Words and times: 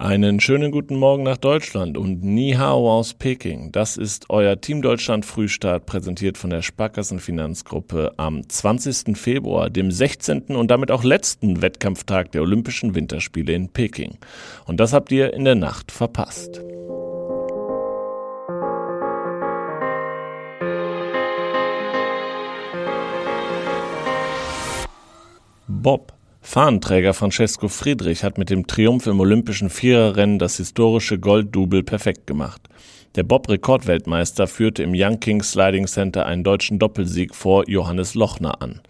Einen 0.00 0.38
schönen 0.38 0.70
guten 0.70 0.94
Morgen 0.94 1.24
nach 1.24 1.38
Deutschland 1.38 1.98
und 1.98 2.22
Ni 2.22 2.52
Hao 2.52 2.88
aus 2.88 3.14
Peking. 3.14 3.72
Das 3.72 3.96
ist 3.96 4.30
euer 4.30 4.60
Team 4.60 4.80
Deutschland 4.80 5.26
Frühstart, 5.26 5.86
präsentiert 5.86 6.38
von 6.38 6.50
der 6.50 6.62
Sparkassen 6.62 7.18
Finanzgruppe 7.18 8.12
am 8.16 8.48
20. 8.48 9.18
Februar, 9.18 9.70
dem 9.70 9.90
16. 9.90 10.54
und 10.54 10.70
damit 10.70 10.92
auch 10.92 11.02
letzten 11.02 11.62
Wettkampftag 11.62 12.30
der 12.30 12.42
Olympischen 12.42 12.94
Winterspiele 12.94 13.52
in 13.52 13.70
Peking. 13.70 14.18
Und 14.66 14.78
das 14.78 14.92
habt 14.92 15.10
ihr 15.10 15.34
in 15.34 15.44
der 15.44 15.56
Nacht 15.56 15.90
verpasst. 15.90 16.62
Bob 25.66 26.17
Fahnenträger 26.40 27.14
Francesco 27.14 27.68
Friedrich 27.68 28.24
hat 28.24 28.38
mit 28.38 28.48
dem 28.48 28.66
Triumph 28.66 29.06
im 29.06 29.20
olympischen 29.20 29.70
Viererrennen 29.70 30.38
das 30.38 30.56
historische 30.56 31.18
Golddouble 31.18 31.82
perfekt 31.82 32.26
gemacht. 32.26 32.62
Der 33.16 33.24
Bob-Rekordweltmeister 33.24 34.46
führte 34.46 34.82
im 34.82 34.92
Young 34.94 35.18
Kings 35.18 35.52
Sliding 35.52 35.86
Center 35.86 36.26
einen 36.26 36.44
deutschen 36.44 36.78
Doppelsieg 36.78 37.34
vor 37.34 37.68
Johannes 37.68 38.14
Lochner 38.14 38.62
an. 38.62 38.80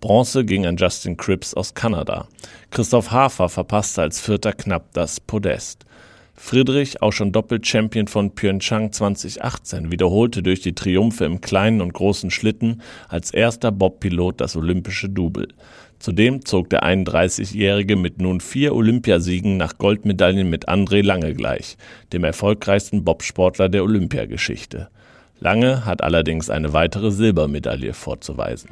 Bronze 0.00 0.44
ging 0.44 0.66
an 0.66 0.76
Justin 0.76 1.16
Cripps 1.16 1.54
aus 1.54 1.74
Kanada. 1.74 2.26
Christoph 2.70 3.10
Hafer 3.10 3.48
verpasste 3.48 4.02
als 4.02 4.20
Vierter 4.20 4.52
knapp 4.52 4.92
das 4.92 5.20
Podest. 5.20 5.86
Friedrich, 6.38 7.00
auch 7.00 7.12
schon 7.12 7.32
Doppel-Champion 7.32 8.08
von 8.08 8.34
Pyeongchang 8.34 8.92
2018, 8.92 9.90
wiederholte 9.90 10.42
durch 10.42 10.60
die 10.60 10.74
Triumphe 10.74 11.24
im 11.24 11.40
kleinen 11.40 11.80
und 11.80 11.94
großen 11.94 12.30
Schlitten 12.30 12.82
als 13.08 13.30
erster 13.30 13.72
Bob-Pilot 13.72 14.42
das 14.42 14.54
olympische 14.54 15.08
Double. 15.08 15.48
Zudem 15.98 16.44
zog 16.44 16.70
der 16.70 16.84
31-Jährige 16.84 17.96
mit 17.96 18.20
nun 18.20 18.40
vier 18.40 18.74
Olympiasiegen 18.74 19.56
nach 19.56 19.78
Goldmedaillen 19.78 20.48
mit 20.48 20.68
André 20.68 21.02
Lange 21.02 21.34
gleich, 21.34 21.76
dem 22.12 22.24
erfolgreichsten 22.24 23.04
Bobsportler 23.04 23.68
der 23.68 23.82
Olympiageschichte. 23.82 24.88
Lange 25.40 25.84
hat 25.84 26.02
allerdings 26.02 26.50
eine 26.50 26.72
weitere 26.72 27.10
Silbermedaille 27.10 27.92
vorzuweisen. 27.92 28.70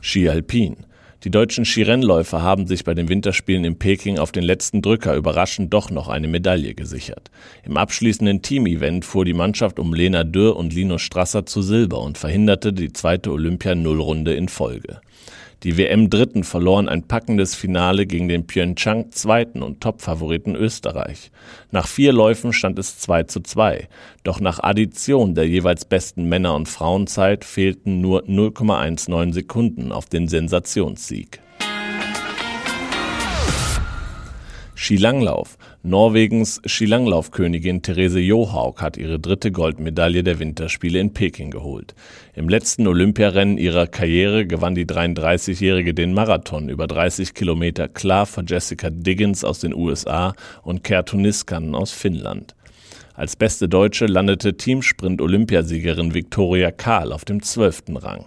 Ski 0.00 0.28
Alpin. 0.28 0.76
Die 1.22 1.30
deutschen 1.30 1.66
Skirennläufer 1.66 2.40
haben 2.40 2.66
sich 2.66 2.82
bei 2.82 2.94
den 2.94 3.10
Winterspielen 3.10 3.64
in 3.66 3.78
Peking 3.78 4.18
auf 4.18 4.32
den 4.32 4.42
letzten 4.42 4.80
Drücker 4.80 5.14
überraschend 5.14 5.74
doch 5.74 5.90
noch 5.90 6.08
eine 6.08 6.28
Medaille 6.28 6.72
gesichert. 6.74 7.30
Im 7.62 7.76
abschließenden 7.76 8.40
Team-Event 8.40 9.04
fuhr 9.04 9.26
die 9.26 9.34
Mannschaft 9.34 9.78
um 9.78 9.92
Lena 9.92 10.24
Dürr 10.24 10.56
und 10.56 10.72
Linus 10.72 11.02
Strasser 11.02 11.44
zu 11.44 11.60
Silber 11.60 12.00
und 12.00 12.16
verhinderte 12.16 12.72
die 12.72 12.94
zweite 12.94 13.32
Olympia-Nullrunde 13.32 14.32
in 14.32 14.48
Folge. 14.48 15.02
Die 15.62 15.76
WM-Dritten 15.76 16.42
verloren 16.42 16.88
ein 16.88 17.02
packendes 17.02 17.54
Finale 17.54 18.06
gegen 18.06 18.28
den 18.28 18.46
Pyeongchang-Zweiten 18.46 19.62
und 19.62 19.82
Top-Favoriten 19.82 20.54
Österreich. 20.54 21.30
Nach 21.70 21.86
vier 21.86 22.14
Läufen 22.14 22.54
stand 22.54 22.78
es 22.78 22.98
2 22.98 23.24
zu 23.24 23.40
2. 23.40 23.86
Doch 24.22 24.40
nach 24.40 24.62
Addition 24.62 25.34
der 25.34 25.46
jeweils 25.46 25.84
besten 25.84 26.30
Männer- 26.30 26.54
und 26.54 26.66
Frauenzeit 26.66 27.44
fehlten 27.44 28.00
nur 28.00 28.24
0,19 28.24 29.34
Sekunden 29.34 29.92
auf 29.92 30.06
den 30.06 30.28
Sensationssieg. 30.28 31.40
Skilanglauf. 34.82 35.58
Norwegens 35.82 36.62
Skilanglaufkönigin 36.64 37.82
Therese 37.82 38.18
Johaug 38.18 38.80
hat 38.80 38.96
ihre 38.96 39.18
dritte 39.20 39.52
Goldmedaille 39.52 40.22
der 40.22 40.38
Winterspiele 40.38 40.98
in 40.98 41.12
Peking 41.12 41.50
geholt. 41.50 41.94
Im 42.34 42.48
letzten 42.48 42.86
Olympiarennen 42.86 43.58
ihrer 43.58 43.86
Karriere 43.86 44.46
gewann 44.46 44.74
die 44.74 44.86
33-Jährige 44.86 45.92
den 45.92 46.14
Marathon 46.14 46.70
über 46.70 46.86
30 46.86 47.34
Kilometer 47.34 47.88
klar 47.88 48.24
vor 48.24 48.42
Jessica 48.46 48.88
Diggins 48.88 49.44
aus 49.44 49.58
den 49.58 49.74
USA 49.74 50.32
und 50.62 50.82
Kertu 50.82 51.18
Niskanen 51.18 51.74
aus 51.74 51.92
Finnland. 51.92 52.54
Als 53.12 53.36
beste 53.36 53.68
Deutsche 53.68 54.06
landete 54.06 54.56
Teamsprint-Olympiasiegerin 54.56 56.14
Viktoria 56.14 56.70
Kahl 56.70 57.12
auf 57.12 57.26
dem 57.26 57.42
zwölften 57.42 57.98
Rang. 57.98 58.24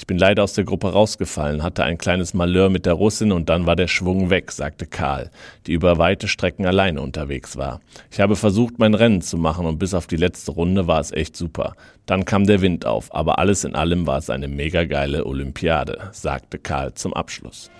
Ich 0.00 0.06
bin 0.06 0.16
leider 0.16 0.44
aus 0.44 0.54
der 0.54 0.64
Gruppe 0.64 0.94
rausgefallen, 0.94 1.62
hatte 1.62 1.84
ein 1.84 1.98
kleines 1.98 2.32
Malheur 2.32 2.70
mit 2.70 2.86
der 2.86 2.94
Russin 2.94 3.32
und 3.32 3.50
dann 3.50 3.66
war 3.66 3.76
der 3.76 3.86
Schwung 3.86 4.30
weg, 4.30 4.50
sagte 4.50 4.86
Karl, 4.86 5.30
die 5.66 5.74
über 5.74 5.98
weite 5.98 6.26
Strecken 6.26 6.64
alleine 6.64 7.02
unterwegs 7.02 7.58
war. 7.58 7.82
Ich 8.10 8.18
habe 8.18 8.34
versucht, 8.34 8.78
mein 8.78 8.94
Rennen 8.94 9.20
zu 9.20 9.36
machen 9.36 9.66
und 9.66 9.78
bis 9.78 9.92
auf 9.92 10.06
die 10.06 10.16
letzte 10.16 10.52
Runde 10.52 10.86
war 10.86 11.00
es 11.00 11.12
echt 11.12 11.36
super. 11.36 11.74
Dann 12.06 12.24
kam 12.24 12.46
der 12.46 12.62
Wind 12.62 12.86
auf, 12.86 13.14
aber 13.14 13.38
alles 13.38 13.64
in 13.64 13.74
allem 13.74 14.06
war 14.06 14.16
es 14.16 14.30
eine 14.30 14.48
mega 14.48 14.84
geile 14.84 15.26
Olympiade, 15.26 16.08
sagte 16.12 16.58
Karl 16.58 16.94
zum 16.94 17.12
Abschluss. 17.12 17.70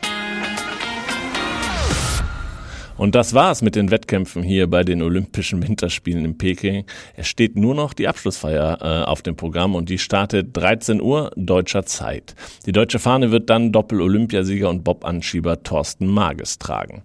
Und 3.00 3.14
das 3.14 3.32
war's 3.32 3.62
mit 3.62 3.76
den 3.76 3.90
Wettkämpfen 3.90 4.42
hier 4.42 4.66
bei 4.66 4.84
den 4.84 5.00
Olympischen 5.00 5.62
Winterspielen 5.66 6.22
in 6.22 6.36
Peking. 6.36 6.84
Es 7.16 7.28
steht 7.28 7.56
nur 7.56 7.74
noch 7.74 7.94
die 7.94 8.06
Abschlussfeier 8.06 8.78
äh, 8.82 9.04
auf 9.08 9.22
dem 9.22 9.36
Programm 9.36 9.74
und 9.74 9.88
die 9.88 9.96
startet 9.96 10.54
13 10.54 11.00
Uhr 11.00 11.30
deutscher 11.34 11.86
Zeit. 11.86 12.34
Die 12.66 12.72
deutsche 12.72 12.98
Fahne 12.98 13.30
wird 13.30 13.48
dann 13.48 13.72
Doppel-Olympiasieger 13.72 14.68
und 14.68 14.84
Bob-Anschieber 14.84 15.62
Thorsten 15.62 16.08
Mages 16.08 16.58
tragen. 16.58 17.02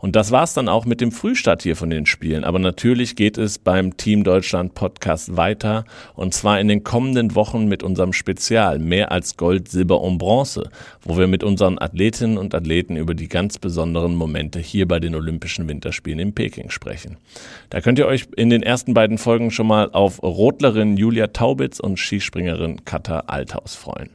Und 0.00 0.16
das 0.16 0.30
war's 0.30 0.54
dann 0.54 0.68
auch 0.68 0.86
mit 0.86 1.00
dem 1.00 1.12
Frühstart 1.12 1.62
hier 1.62 1.76
von 1.76 1.90
den 1.90 2.06
Spielen. 2.06 2.44
Aber 2.44 2.58
natürlich 2.58 3.16
geht 3.16 3.38
es 3.38 3.58
beim 3.58 3.96
Team 3.96 4.24
Deutschland 4.24 4.74
Podcast 4.74 5.36
weiter. 5.36 5.84
Und 6.14 6.34
zwar 6.34 6.58
in 6.58 6.68
den 6.68 6.84
kommenden 6.84 7.34
Wochen 7.34 7.66
mit 7.66 7.82
unserem 7.82 8.12
Spezial 8.12 8.78
Mehr 8.78 9.12
als 9.12 9.36
Gold, 9.36 9.68
Silber 9.68 10.00
und 10.00 10.18
Bronze, 10.18 10.70
wo 11.02 11.18
wir 11.18 11.26
mit 11.26 11.44
unseren 11.44 11.78
Athletinnen 11.78 12.38
und 12.38 12.54
Athleten 12.54 12.96
über 12.96 13.14
die 13.14 13.28
ganz 13.28 13.58
besonderen 13.58 14.16
Momente 14.16 14.58
hier 14.58 14.88
bei 14.88 15.00
den 15.00 15.14
Olympischen 15.14 15.68
Winterspielen 15.68 16.18
in 16.18 16.34
Peking 16.34 16.70
sprechen. 16.70 17.18
Da 17.68 17.80
könnt 17.80 17.98
ihr 17.98 18.06
euch 18.06 18.28
in 18.36 18.50
den 18.50 18.62
ersten 18.62 18.94
beiden 18.94 19.18
Folgen 19.18 19.50
schon 19.50 19.66
mal 19.66 19.90
auf 19.92 20.22
Rodlerin 20.22 20.96
Julia 20.96 21.28
Taubitz 21.28 21.78
und 21.78 21.98
Skispringerin 21.98 22.84
Katha 22.84 23.20
Althaus 23.26 23.74
freuen. 23.74 24.10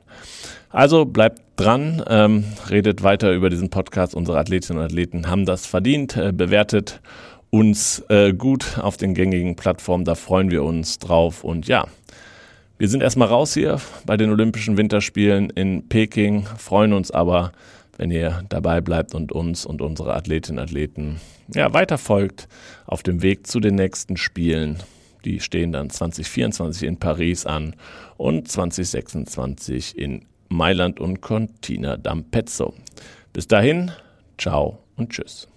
Also 0.75 1.05
bleibt 1.05 1.41
dran, 1.55 2.03
ähm, 2.05 2.43
redet 2.69 3.01
weiter 3.01 3.31
über 3.31 3.49
diesen 3.49 3.69
Podcast. 3.69 4.13
Unsere 4.13 4.37
Athletinnen 4.37 4.79
und 4.79 4.83
Athleten 4.83 5.29
haben 5.29 5.45
das 5.45 5.65
verdient, 5.65 6.17
äh, 6.17 6.33
bewertet 6.33 6.99
uns 7.49 8.03
äh, 8.09 8.33
gut 8.33 8.77
auf 8.81 8.97
den 8.97 9.13
gängigen 9.13 9.55
Plattformen. 9.55 10.03
Da 10.03 10.15
freuen 10.15 10.51
wir 10.51 10.65
uns 10.65 10.99
drauf. 10.99 11.45
Und 11.45 11.69
ja, 11.69 11.85
wir 12.77 12.89
sind 12.89 13.01
erstmal 13.01 13.29
raus 13.29 13.53
hier 13.53 13.79
bei 14.05 14.17
den 14.17 14.29
Olympischen 14.31 14.75
Winterspielen 14.75 15.49
in 15.49 15.87
Peking, 15.87 16.45
freuen 16.57 16.91
uns 16.91 17.09
aber, 17.09 17.53
wenn 17.95 18.11
ihr 18.11 18.43
dabei 18.49 18.81
bleibt 18.81 19.15
und 19.15 19.31
uns 19.31 19.65
und 19.65 19.81
unsere 19.81 20.13
Athletinnen 20.13 20.59
und 20.59 20.65
Athleten 20.65 21.21
ja, 21.53 21.73
weiter 21.73 21.97
folgt 21.97 22.49
auf 22.85 23.01
dem 23.01 23.21
Weg 23.21 23.47
zu 23.47 23.61
den 23.61 23.75
nächsten 23.75 24.17
Spielen. 24.17 24.83
Die 25.23 25.39
stehen 25.39 25.71
dann 25.71 25.89
2024 25.89 26.85
in 26.85 26.97
Paris 26.97 27.45
an 27.45 27.77
und 28.17 28.49
2026 28.49 29.97
in 29.97 30.25
Mailand 30.49 30.99
und 30.99 31.21
Cortina 31.21 31.95
d'Ampezzo. 31.95 32.73
Bis 33.33 33.47
dahin, 33.47 33.91
ciao 34.37 34.79
und 34.95 35.09
tschüss. 35.09 35.47